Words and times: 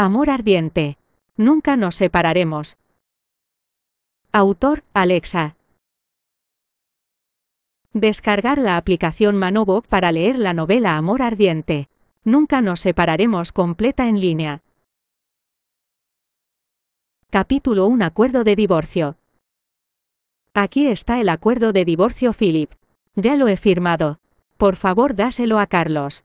Amor 0.00 0.30
ardiente. 0.30 0.96
Nunca 1.36 1.76
nos 1.76 1.96
separaremos. 1.96 2.78
Autor, 4.30 4.84
Alexa. 4.94 5.56
Descargar 7.92 8.58
la 8.58 8.76
aplicación 8.76 9.34
Manobo 9.36 9.82
para 9.82 10.12
leer 10.12 10.38
la 10.38 10.54
novela 10.54 10.96
Amor 10.96 11.20
ardiente. 11.20 11.88
Nunca 12.22 12.60
nos 12.60 12.78
separaremos 12.78 13.50
completa 13.50 14.06
en 14.06 14.20
línea. 14.20 14.62
Capítulo 17.28 17.88
1 17.88 18.04
Acuerdo 18.04 18.44
de 18.44 18.54
divorcio. 18.54 19.16
Aquí 20.54 20.86
está 20.86 21.20
el 21.20 21.28
acuerdo 21.28 21.72
de 21.72 21.84
divorcio 21.84 22.32
Philip. 22.32 22.70
Ya 23.16 23.34
lo 23.34 23.48
he 23.48 23.56
firmado. 23.56 24.20
Por 24.58 24.76
favor 24.76 25.16
dáselo 25.16 25.58
a 25.58 25.66
Carlos. 25.66 26.24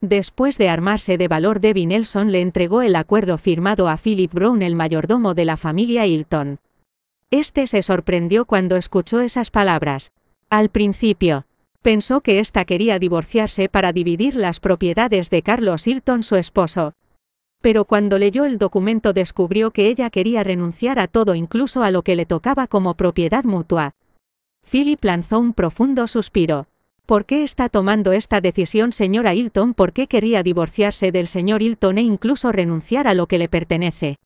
Después 0.00 0.58
de 0.58 0.68
armarse 0.68 1.16
de 1.16 1.26
valor, 1.26 1.60
Debbie 1.60 1.86
Nelson 1.86 2.30
le 2.30 2.42
entregó 2.42 2.82
el 2.82 2.96
acuerdo 2.96 3.38
firmado 3.38 3.88
a 3.88 3.96
Philip 3.96 4.32
Brown, 4.32 4.62
el 4.62 4.76
mayordomo 4.76 5.34
de 5.34 5.46
la 5.46 5.56
familia 5.56 6.06
Hilton. 6.06 6.58
Este 7.30 7.66
se 7.66 7.82
sorprendió 7.82 8.44
cuando 8.44 8.76
escuchó 8.76 9.20
esas 9.20 9.50
palabras. 9.50 10.12
Al 10.50 10.68
principio, 10.68 11.44
pensó 11.82 12.20
que 12.20 12.38
ésta 12.38 12.64
quería 12.64 12.98
divorciarse 12.98 13.68
para 13.68 13.92
dividir 13.92 14.36
las 14.36 14.60
propiedades 14.60 15.30
de 15.30 15.42
Carlos 15.42 15.86
Hilton, 15.86 16.22
su 16.22 16.36
esposo. 16.36 16.92
Pero 17.62 17.84
cuando 17.84 18.18
leyó 18.18 18.44
el 18.44 18.58
documento 18.58 19.12
descubrió 19.12 19.70
que 19.70 19.88
ella 19.88 20.10
quería 20.10 20.44
renunciar 20.44 20.98
a 20.98 21.08
todo, 21.08 21.34
incluso 21.34 21.82
a 21.82 21.90
lo 21.90 22.02
que 22.02 22.16
le 22.16 22.26
tocaba 22.26 22.66
como 22.66 22.94
propiedad 22.94 23.44
mutua. 23.44 23.92
Philip 24.70 25.02
lanzó 25.04 25.38
un 25.38 25.52
profundo 25.52 26.06
suspiro. 26.06 26.66
¿Por 27.06 27.24
qué 27.24 27.44
está 27.44 27.68
tomando 27.68 28.10
esta 28.10 28.40
decisión 28.40 28.90
señora 28.92 29.32
Hilton? 29.32 29.74
¿Por 29.74 29.92
qué 29.92 30.08
quería 30.08 30.42
divorciarse 30.42 31.12
del 31.12 31.28
señor 31.28 31.62
Hilton 31.62 31.98
e 31.98 32.02
incluso 32.02 32.50
renunciar 32.50 33.06
a 33.06 33.14
lo 33.14 33.28
que 33.28 33.38
le 33.38 33.48
pertenece? 33.48 34.16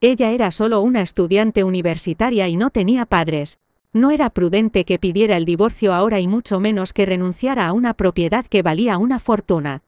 Ella 0.00 0.30
era 0.30 0.52
solo 0.52 0.82
una 0.82 1.02
estudiante 1.02 1.64
universitaria 1.64 2.46
y 2.46 2.56
no 2.56 2.70
tenía 2.70 3.06
padres. 3.06 3.58
No 3.92 4.12
era 4.12 4.30
prudente 4.30 4.84
que 4.84 5.00
pidiera 5.00 5.36
el 5.36 5.44
divorcio 5.44 5.92
ahora 5.92 6.20
y 6.20 6.28
mucho 6.28 6.60
menos 6.60 6.92
que 6.92 7.06
renunciara 7.06 7.66
a 7.66 7.72
una 7.72 7.94
propiedad 7.94 8.46
que 8.46 8.62
valía 8.62 8.98
una 8.98 9.18
fortuna. 9.18 9.82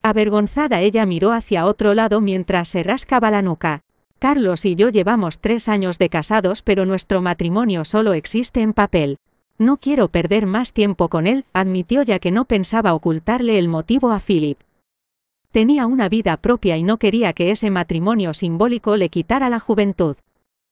Avergonzada 0.00 0.80
ella 0.80 1.04
miró 1.06 1.32
hacia 1.32 1.66
otro 1.66 1.92
lado 1.92 2.20
mientras 2.20 2.68
se 2.68 2.84
rascaba 2.84 3.32
la 3.32 3.42
nuca. 3.42 3.80
Carlos 4.20 4.64
y 4.64 4.76
yo 4.76 4.90
llevamos 4.90 5.40
tres 5.40 5.68
años 5.68 5.98
de 5.98 6.08
casados 6.08 6.62
pero 6.62 6.86
nuestro 6.86 7.20
matrimonio 7.20 7.84
solo 7.84 8.12
existe 8.12 8.60
en 8.60 8.74
papel. 8.74 9.18
No 9.58 9.76
quiero 9.76 10.08
perder 10.08 10.46
más 10.46 10.72
tiempo 10.72 11.08
con 11.08 11.26
él, 11.26 11.44
admitió 11.52 12.02
ya 12.02 12.18
que 12.18 12.32
no 12.32 12.44
pensaba 12.44 12.94
ocultarle 12.94 13.58
el 13.58 13.68
motivo 13.68 14.10
a 14.10 14.18
Philip. 14.18 14.58
Tenía 15.52 15.86
una 15.86 16.08
vida 16.08 16.36
propia 16.36 16.76
y 16.76 16.82
no 16.82 16.98
quería 16.98 17.32
que 17.32 17.52
ese 17.52 17.70
matrimonio 17.70 18.34
simbólico 18.34 18.96
le 18.96 19.08
quitara 19.08 19.48
la 19.48 19.60
juventud. 19.60 20.16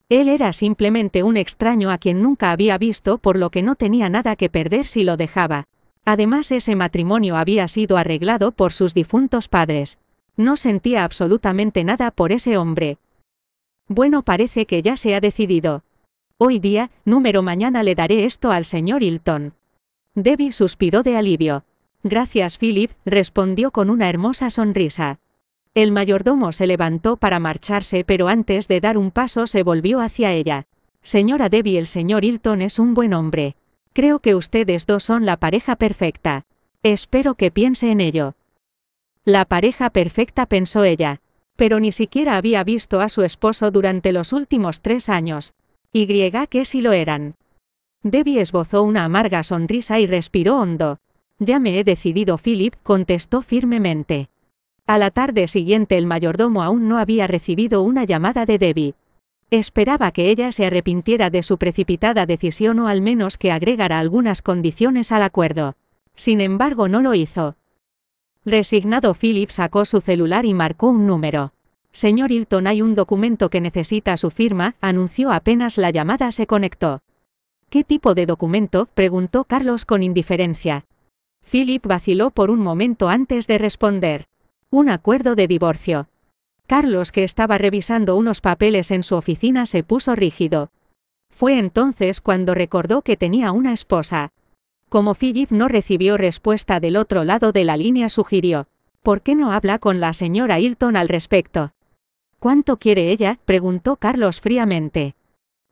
Él 0.08 0.28
era 0.28 0.52
simplemente 0.52 1.22
un 1.22 1.36
extraño 1.36 1.90
a 1.90 1.98
quien 1.98 2.20
nunca 2.20 2.50
había 2.50 2.76
visto 2.78 3.18
por 3.18 3.38
lo 3.38 3.50
que 3.50 3.62
no 3.62 3.76
tenía 3.76 4.08
nada 4.08 4.34
que 4.34 4.50
perder 4.50 4.88
si 4.88 5.04
lo 5.04 5.16
dejaba. 5.16 5.68
Además 6.04 6.50
ese 6.50 6.74
matrimonio 6.74 7.36
había 7.36 7.68
sido 7.68 7.96
arreglado 7.96 8.50
por 8.50 8.72
sus 8.72 8.92
difuntos 8.92 9.46
padres. 9.46 9.98
No 10.36 10.56
sentía 10.56 11.04
absolutamente 11.04 11.84
nada 11.84 12.10
por 12.10 12.32
ese 12.32 12.56
hombre. 12.56 12.98
Bueno, 13.86 14.22
parece 14.22 14.66
que 14.66 14.82
ya 14.82 14.96
se 14.96 15.14
ha 15.14 15.20
decidido. 15.20 15.84
Hoy 16.38 16.58
día, 16.58 16.90
número 17.04 17.42
mañana 17.42 17.82
le 17.82 17.94
daré 17.94 18.24
esto 18.24 18.50
al 18.50 18.64
señor 18.64 19.02
Hilton. 19.02 19.54
Debbie 20.14 20.52
suspiró 20.52 21.02
de 21.02 21.16
alivio. 21.16 21.64
Gracias, 22.02 22.58
Philip, 22.58 22.90
respondió 23.04 23.70
con 23.70 23.90
una 23.90 24.08
hermosa 24.08 24.50
sonrisa. 24.50 25.20
El 25.74 25.92
mayordomo 25.92 26.52
se 26.52 26.66
levantó 26.66 27.16
para 27.16 27.38
marcharse, 27.38 28.04
pero 28.04 28.28
antes 28.28 28.68
de 28.68 28.80
dar 28.80 28.98
un 28.98 29.10
paso 29.10 29.46
se 29.46 29.62
volvió 29.62 30.00
hacia 30.00 30.32
ella. 30.32 30.66
Señora 31.02 31.48
Debbie, 31.48 31.78
el 31.78 31.86
señor 31.86 32.24
Hilton 32.24 32.60
es 32.62 32.78
un 32.78 32.94
buen 32.94 33.14
hombre. 33.14 33.56
Creo 33.92 34.18
que 34.18 34.34
ustedes 34.34 34.86
dos 34.86 35.04
son 35.04 35.24
la 35.24 35.36
pareja 35.36 35.76
perfecta. 35.76 36.44
Espero 36.82 37.34
que 37.34 37.50
piense 37.50 37.90
en 37.90 38.00
ello. 38.00 38.34
La 39.24 39.44
pareja 39.44 39.90
perfecta 39.90 40.46
pensó 40.46 40.84
ella. 40.84 41.20
Pero 41.56 41.78
ni 41.78 41.92
siquiera 41.92 42.36
había 42.36 42.64
visto 42.64 43.00
a 43.00 43.08
su 43.08 43.22
esposo 43.22 43.70
durante 43.70 44.12
los 44.12 44.32
últimos 44.32 44.80
tres 44.80 45.08
años. 45.08 45.54
Y 45.92 46.06
que 46.48 46.64
si 46.64 46.80
lo 46.80 46.92
eran. 46.92 47.34
Debbie 48.02 48.40
esbozó 48.40 48.82
una 48.82 49.04
amarga 49.04 49.42
sonrisa 49.42 50.00
y 50.00 50.06
respiró 50.06 50.58
hondo. 50.58 50.98
Ya 51.38 51.58
me 51.58 51.78
he 51.78 51.84
decidido, 51.84 52.38
Philip, 52.38 52.74
contestó 52.82 53.42
firmemente. 53.42 54.28
A 54.86 54.98
la 54.98 55.10
tarde 55.10 55.46
siguiente 55.46 55.98
el 55.98 56.06
mayordomo 56.06 56.62
aún 56.62 56.88
no 56.88 56.98
había 56.98 57.26
recibido 57.26 57.82
una 57.82 58.04
llamada 58.04 58.46
de 58.46 58.58
Debbie. 58.58 58.94
Esperaba 59.50 60.12
que 60.12 60.30
ella 60.30 60.50
se 60.50 60.64
arrepintiera 60.64 61.28
de 61.28 61.42
su 61.42 61.58
precipitada 61.58 62.24
decisión 62.24 62.78
o 62.78 62.88
al 62.88 63.02
menos 63.02 63.36
que 63.36 63.52
agregara 63.52 63.98
algunas 63.98 64.40
condiciones 64.40 65.12
al 65.12 65.22
acuerdo. 65.22 65.74
Sin 66.14 66.40
embargo, 66.40 66.88
no 66.88 67.02
lo 67.02 67.14
hizo. 67.14 67.56
Resignado, 68.44 69.14
Philip 69.14 69.50
sacó 69.50 69.84
su 69.84 70.00
celular 70.00 70.46
y 70.46 70.54
marcó 70.54 70.88
un 70.88 71.06
número. 71.06 71.52
Señor 71.92 72.32
Hilton, 72.32 72.66
hay 72.66 72.80
un 72.80 72.94
documento 72.94 73.50
que 73.50 73.60
necesita 73.60 74.16
su 74.16 74.30
firma, 74.30 74.76
anunció 74.80 75.30
apenas 75.30 75.76
la 75.76 75.90
llamada 75.90 76.32
se 76.32 76.46
conectó. 76.46 77.02
¿Qué 77.68 77.84
tipo 77.84 78.14
de 78.14 78.24
documento? 78.24 78.88
preguntó 78.94 79.44
Carlos 79.44 79.84
con 79.84 80.02
indiferencia. 80.02 80.86
Philip 81.50 81.86
vaciló 81.86 82.30
por 82.30 82.50
un 82.50 82.60
momento 82.60 83.08
antes 83.08 83.46
de 83.46 83.58
responder. 83.58 84.26
Un 84.70 84.88
acuerdo 84.88 85.34
de 85.34 85.46
divorcio. 85.46 86.08
Carlos, 86.66 87.12
que 87.12 87.24
estaba 87.24 87.58
revisando 87.58 88.16
unos 88.16 88.40
papeles 88.40 88.90
en 88.90 89.02
su 89.02 89.14
oficina, 89.16 89.66
se 89.66 89.82
puso 89.82 90.14
rígido. 90.14 90.70
Fue 91.28 91.58
entonces 91.58 92.22
cuando 92.22 92.54
recordó 92.54 93.02
que 93.02 93.18
tenía 93.18 93.52
una 93.52 93.74
esposa. 93.74 94.30
Como 94.88 95.14
Philip 95.14 95.50
no 95.50 95.68
recibió 95.68 96.16
respuesta 96.16 96.80
del 96.80 96.96
otro 96.96 97.24
lado 97.24 97.52
de 97.52 97.64
la 97.64 97.76
línea, 97.76 98.08
sugirió. 98.08 98.66
¿Por 99.02 99.20
qué 99.20 99.34
no 99.34 99.52
habla 99.52 99.78
con 99.78 100.00
la 100.00 100.14
señora 100.14 100.58
Hilton 100.58 100.96
al 100.96 101.08
respecto? 101.08 101.72
¿Cuánto 102.42 102.76
quiere 102.76 103.12
ella? 103.12 103.38
preguntó 103.44 103.94
Carlos 103.94 104.40
fríamente. 104.40 105.14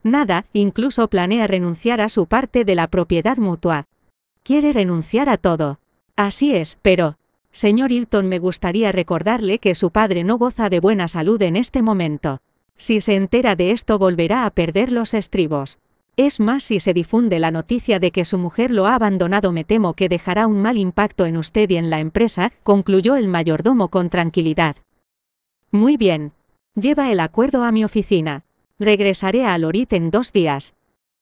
Nada, 0.04 0.44
incluso 0.52 1.08
planea 1.08 1.48
renunciar 1.48 2.00
a 2.00 2.08
su 2.08 2.26
parte 2.26 2.64
de 2.64 2.76
la 2.76 2.86
propiedad 2.86 3.38
mutua. 3.38 3.86
Quiere 4.44 4.72
renunciar 4.72 5.28
a 5.28 5.36
todo. 5.36 5.80
Así 6.14 6.54
es, 6.54 6.78
pero... 6.80 7.16
Señor 7.50 7.90
Hilton, 7.90 8.28
me 8.28 8.38
gustaría 8.38 8.92
recordarle 8.92 9.58
que 9.58 9.74
su 9.74 9.90
padre 9.90 10.22
no 10.22 10.38
goza 10.38 10.68
de 10.68 10.78
buena 10.78 11.08
salud 11.08 11.42
en 11.42 11.56
este 11.56 11.82
momento. 11.82 12.38
Si 12.76 13.00
se 13.00 13.16
entera 13.16 13.56
de 13.56 13.72
esto 13.72 13.98
volverá 13.98 14.46
a 14.46 14.50
perder 14.50 14.92
los 14.92 15.12
estribos. 15.12 15.80
Es 16.14 16.38
más, 16.38 16.62
si 16.62 16.78
se 16.78 16.94
difunde 16.94 17.40
la 17.40 17.50
noticia 17.50 17.98
de 17.98 18.12
que 18.12 18.24
su 18.24 18.38
mujer 18.38 18.70
lo 18.70 18.86
ha 18.86 18.94
abandonado, 18.94 19.50
me 19.50 19.64
temo 19.64 19.94
que 19.94 20.08
dejará 20.08 20.46
un 20.46 20.62
mal 20.62 20.78
impacto 20.78 21.26
en 21.26 21.36
usted 21.36 21.68
y 21.68 21.78
en 21.78 21.90
la 21.90 21.98
empresa, 21.98 22.52
concluyó 22.62 23.16
el 23.16 23.26
mayordomo 23.26 23.88
con 23.88 24.08
tranquilidad. 24.08 24.76
Muy 25.72 25.96
bien, 25.96 26.32
Lleva 26.74 27.10
el 27.10 27.20
acuerdo 27.20 27.64
a 27.64 27.72
mi 27.72 27.84
oficina. 27.84 28.44
Regresaré 28.78 29.44
a 29.44 29.58
Lorit 29.58 29.92
en 29.92 30.10
dos 30.10 30.32
días. 30.32 30.74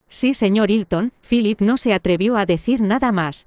Sí, 0.08 0.34
señor 0.34 0.70
Hilton, 0.70 1.12
Philip 1.28 1.60
no 1.60 1.76
se 1.76 1.94
atrevió 1.94 2.36
a 2.36 2.46
decir 2.46 2.80
nada 2.80 3.12
más. 3.12 3.46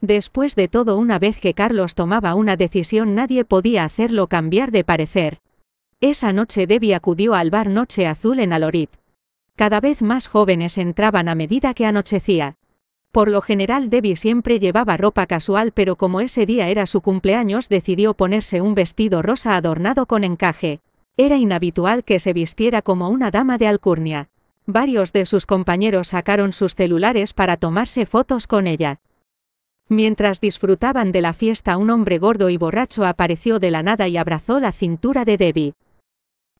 Después 0.00 0.54
de 0.54 0.68
todo, 0.68 0.96
una 0.96 1.18
vez 1.18 1.38
que 1.38 1.54
Carlos 1.54 1.94
tomaba 1.94 2.34
una 2.34 2.56
decisión, 2.56 3.14
nadie 3.14 3.44
podía 3.44 3.84
hacerlo 3.84 4.26
cambiar 4.26 4.70
de 4.70 4.84
parecer. 4.84 5.38
Esa 6.00 6.32
noche 6.32 6.66
Debbie 6.66 6.94
acudió 6.94 7.34
al 7.34 7.50
bar 7.50 7.68
Noche 7.68 8.06
Azul 8.06 8.40
en 8.40 8.52
Alorit. 8.52 8.90
Cada 9.54 9.80
vez 9.80 10.02
más 10.02 10.26
jóvenes 10.26 10.78
entraban 10.78 11.28
a 11.28 11.34
medida 11.34 11.74
que 11.74 11.86
anochecía. 11.86 12.56
Por 13.12 13.30
lo 13.30 13.40
general 13.40 13.88
Debbie 13.90 14.16
siempre 14.16 14.58
llevaba 14.58 14.96
ropa 14.96 15.26
casual, 15.26 15.72
pero 15.72 15.96
como 15.96 16.20
ese 16.20 16.46
día 16.46 16.68
era 16.68 16.86
su 16.86 17.00
cumpleaños, 17.00 17.68
decidió 17.68 18.14
ponerse 18.14 18.60
un 18.60 18.74
vestido 18.74 19.22
rosa 19.22 19.56
adornado 19.56 20.06
con 20.06 20.24
encaje. 20.24 20.80
Era 21.16 21.36
inhabitual 21.36 22.02
que 22.02 22.18
se 22.18 22.32
vistiera 22.32 22.82
como 22.82 23.08
una 23.08 23.30
dama 23.30 23.56
de 23.56 23.68
alcurnia. 23.68 24.28
Varios 24.66 25.12
de 25.12 25.26
sus 25.26 25.46
compañeros 25.46 26.08
sacaron 26.08 26.52
sus 26.52 26.74
celulares 26.74 27.32
para 27.32 27.56
tomarse 27.56 28.06
fotos 28.06 28.46
con 28.46 28.66
ella. 28.66 29.00
Mientras 29.88 30.40
disfrutaban 30.40 31.12
de 31.12 31.20
la 31.20 31.32
fiesta, 31.34 31.76
un 31.76 31.90
hombre 31.90 32.18
gordo 32.18 32.50
y 32.50 32.56
borracho 32.56 33.04
apareció 33.04 33.58
de 33.58 33.70
la 33.70 33.82
nada 33.82 34.08
y 34.08 34.16
abrazó 34.16 34.58
la 34.58 34.72
cintura 34.72 35.24
de 35.24 35.36
Debbie. 35.36 35.74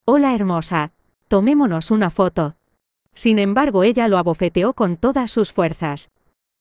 Hola 0.05 0.35
hermosa, 0.35 0.91
tomémonos 1.27 1.89
una 1.89 2.11
foto. 2.11 2.55
Sin 3.13 3.39
embargo, 3.39 3.83
ella 3.83 4.07
lo 4.07 4.17
abofeteó 4.19 4.73
con 4.73 4.97
todas 4.97 5.31
sus 5.31 5.51
fuerzas. 5.51 6.11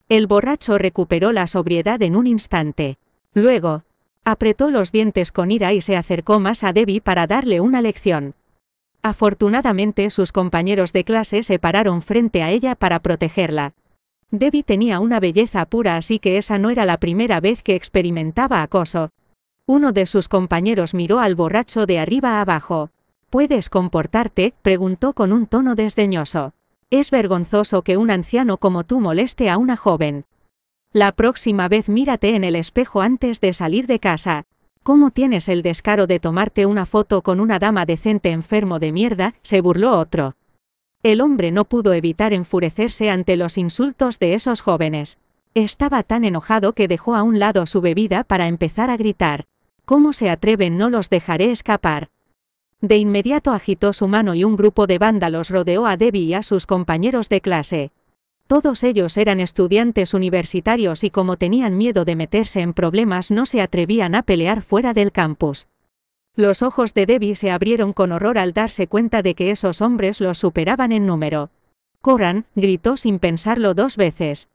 El 0.08 0.26
borracho 0.26 0.78
recuperó 0.78 1.32
la 1.32 1.46
sobriedad 1.46 2.00
en 2.02 2.16
un 2.16 2.26
instante. 2.26 2.96
Luego, 3.34 3.84
Apretó 4.26 4.70
los 4.70 4.90
dientes 4.90 5.32
con 5.32 5.50
ira 5.50 5.74
y 5.74 5.82
se 5.82 5.96
acercó 5.96 6.40
más 6.40 6.64
a 6.64 6.72
Debbie 6.72 7.02
para 7.02 7.26
darle 7.26 7.60
una 7.60 7.82
lección. 7.82 8.34
Afortunadamente 9.02 10.08
sus 10.08 10.32
compañeros 10.32 10.94
de 10.94 11.04
clase 11.04 11.42
se 11.42 11.58
pararon 11.58 12.00
frente 12.00 12.42
a 12.42 12.50
ella 12.50 12.74
para 12.74 13.00
protegerla. 13.00 13.74
Debbie 14.30 14.62
tenía 14.62 14.98
una 14.98 15.20
belleza 15.20 15.66
pura 15.66 15.96
así 15.96 16.18
que 16.18 16.38
esa 16.38 16.58
no 16.58 16.70
era 16.70 16.86
la 16.86 16.96
primera 16.96 17.38
vez 17.40 17.62
que 17.62 17.74
experimentaba 17.74 18.62
acoso. 18.62 19.10
Uno 19.66 19.92
de 19.92 20.06
sus 20.06 20.28
compañeros 20.28 20.94
miró 20.94 21.20
al 21.20 21.34
borracho 21.34 21.84
de 21.84 21.98
arriba 21.98 22.40
abajo. 22.40 22.90
¿Puedes 23.28 23.68
comportarte? 23.68 24.54
preguntó 24.62 25.12
con 25.12 25.32
un 25.34 25.46
tono 25.46 25.74
desdeñoso. 25.74 26.54
Es 26.88 27.10
vergonzoso 27.10 27.82
que 27.82 27.98
un 27.98 28.10
anciano 28.10 28.56
como 28.56 28.84
tú 28.84 29.00
moleste 29.00 29.50
a 29.50 29.58
una 29.58 29.76
joven. 29.76 30.24
La 30.94 31.11
próxima 31.11 31.67
vez 31.67 31.88
mírate 31.88 32.37
en 32.37 32.44
el 32.44 32.55
espejo 32.55 33.00
antes 33.00 33.41
de 33.41 33.52
salir 33.52 33.88
de 33.88 33.99
casa. 33.99 34.44
¿Cómo 34.85 35.11
tienes 35.11 35.49
el 35.49 35.62
descaro 35.62 36.06
de 36.06 36.20
tomarte 36.20 36.67
una 36.67 36.87
foto 36.87 37.23
con 37.23 37.41
una 37.41 37.58
dama 37.58 37.85
decente 37.85 38.31
enfermo 38.31 38.79
de 38.79 38.93
mierda? 38.93 39.35
se 39.43 39.61
burló 39.61 39.99
otro. 39.99 40.37
El 41.02 41.20
hombre 41.20 41.50
no 41.50 41.64
pudo 41.64 41.94
evitar 41.94 42.32
enfurecerse 42.32 43.11
ante 43.11 43.37
los 43.37 43.58
insultos 43.58 44.20
de 44.20 44.35
esos 44.35 44.61
jóvenes. 44.61 45.19
Estaba 45.55 46.05
tan 46.05 46.23
enojado 46.23 46.75
que 46.75 46.87
dejó 46.87 47.17
a 47.17 47.25
un 47.25 47.41
lado 47.41 47.67
su 47.67 47.81
bebida 47.81 48.23
para 48.23 48.46
empezar 48.46 48.88
a 48.88 48.96
gritar. 48.96 49.46
¿Cómo 49.85 50.12
se 50.12 50.31
atreven? 50.31 50.79
No 50.79 50.91
los 50.91 51.11
dejaré 51.11 51.50
escapar. 51.50 52.11
De 52.81 52.99
inmediato 52.99 53.50
agitó 53.50 53.93
su 53.94 54.06
mano 54.06 54.37
y 54.37 54.44
un 54.44 54.55
grupo 54.55 54.87
de 54.87 54.99
vándalos 54.99 55.50
rodeó 55.50 55.87
a 55.87 55.96
Debbie 55.96 56.23
y 56.23 56.35
a 56.35 56.43
sus 56.43 56.67
compañeros 56.67 57.29
de 57.29 57.41
clase. 57.41 57.91
Todos 58.46 58.85
ellos 58.85 59.17
eran 59.17 59.41
estudiantes 59.41 60.12
universitarios 60.12 61.02
y 61.02 61.11
como 61.11 61.37
tenían 61.37 61.79
miedo 61.79 62.05
de 62.05 62.14
meterse 62.14 62.61
en 62.61 62.75
problemas 62.75 63.31
no 63.31 63.46
se 63.46 63.62
atrevían 63.62 64.14
a 64.14 64.23
pelear 64.23 64.61
fuera 64.61 64.93
del 64.93 65.12
campus. 65.12 65.67
Los 66.37 66.62
ojos 66.62 66.93
de 66.93 67.06
Debbie 67.06 67.37
se 67.37 67.50
abrieron 67.50 67.94
con 67.94 68.12
horror 68.12 68.37
al 68.37 68.52
darse 68.52 68.87
cuenta 68.87 69.23
de 69.23 69.35
que 69.35 69.50
esos 69.50 69.81
hombres 69.81 70.20
los 70.20 70.37
superaban 70.37 70.93
en 70.93 71.06
número. 71.06 71.50
Coran, 72.02 72.44
gritó 72.55 72.99
sin 72.99 73.19
pensarlo 73.19 73.73
dos 73.73 73.96
veces. 73.96 74.49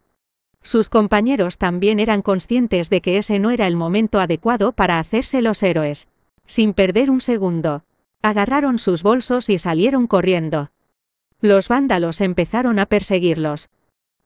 Sus 0.62 0.90
compañeros 0.90 1.58
también 1.58 2.00
eran 2.00 2.22
conscientes 2.22 2.92
de 2.92 3.02
que 3.02 3.18
ese 3.18 3.40
no 3.40 3.50
era 3.50 3.66
el 3.66 3.76
momento 3.76 4.20
adecuado 4.20 4.72
para 4.72 5.00
hacerse 5.00 5.42
los 5.42 5.64
héroes. 5.64 6.10
Sin 6.46 6.74
perder 6.74 7.10
un 7.10 7.22
segundo, 7.22 7.84
agarraron 8.22 8.78
sus 8.78 9.02
bolsos 9.02 9.50
y 9.50 9.58
salieron 9.58 10.06
corriendo. 10.06 10.70
Los 11.42 11.70
vándalos 11.70 12.22
empezaron 12.22 12.78
a 12.78 12.86
perseguirlos. 12.86 13.70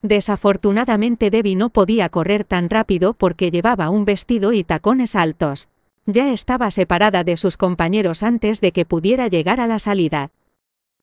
Desafortunadamente 0.03 1.29
Debbie 1.29 1.55
no 1.55 1.69
podía 1.69 2.09
correr 2.09 2.43
tan 2.43 2.69
rápido 2.69 3.13
porque 3.13 3.51
llevaba 3.51 3.89
un 3.89 4.03
vestido 4.03 4.51
y 4.51 4.65
tacones 4.65 5.15
altos. 5.15 5.69
Ya 6.05 6.33
estaba 6.33 6.69
separada 6.71 7.23
de 7.23 7.37
sus 7.37 7.55
compañeros 7.55 8.21
antes 8.21 8.59
de 8.59 8.73
que 8.73 8.83
pudiera 8.83 9.29
llegar 9.29 9.61
a 9.61 9.67
la 9.67 9.79
salida. 9.79 10.31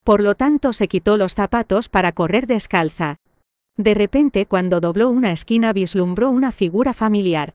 Por 0.04 0.20
lo 0.22 0.34
tanto 0.34 0.74
se 0.74 0.86
quitó 0.86 1.16
los 1.16 1.34
zapatos 1.34 1.88
para 1.88 2.12
correr 2.12 2.46
descalza. 2.46 3.16
De 3.78 3.94
repente 3.94 4.44
cuando 4.44 4.80
dobló 4.80 5.08
una 5.08 5.32
esquina 5.32 5.72
vislumbró 5.72 6.28
una 6.28 6.52
figura 6.52 6.92
familiar. 6.92 7.54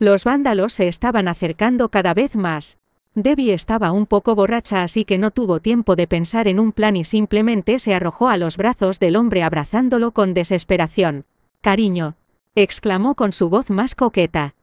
Los 0.00 0.24
vándalos 0.24 0.72
se 0.72 0.88
estaban 0.88 1.28
acercando 1.28 1.90
cada 1.90 2.12
vez 2.12 2.34
más. 2.34 2.78
Debbie 3.14 3.52
estaba 3.52 3.92
un 3.92 4.06
poco 4.06 4.34
borracha 4.34 4.82
así 4.82 5.04
que 5.04 5.18
no 5.18 5.30
tuvo 5.30 5.60
tiempo 5.60 5.96
de 5.96 6.06
pensar 6.06 6.48
en 6.48 6.58
un 6.58 6.72
plan 6.72 6.96
y 6.96 7.04
simplemente 7.04 7.78
se 7.78 7.94
arrojó 7.94 8.28
a 8.28 8.38
los 8.38 8.56
brazos 8.56 8.98
del 9.00 9.16
hombre 9.16 9.42
abrazándolo 9.42 10.12
con 10.12 10.32
desesperación. 10.32 11.26
Cariño. 11.60 12.16
exclamó 12.54 13.14
con 13.14 13.32
su 13.32 13.50
voz 13.50 13.68
más 13.68 13.94
coqueta. 13.94 14.54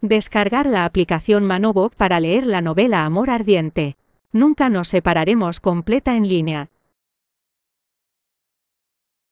Descargar 0.00 0.66
la 0.66 0.86
aplicación 0.86 1.44
Manobo 1.44 1.90
para 1.90 2.18
leer 2.20 2.46
la 2.46 2.62
novela 2.62 3.04
Amor 3.04 3.28
Ardiente. 3.28 3.96
Nunca 4.32 4.70
nos 4.70 4.88
separaremos 4.88 5.60
completa 5.60 6.16
en 6.16 6.28
línea. 6.28 6.70